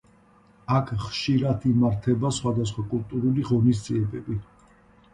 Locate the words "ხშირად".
1.03-1.69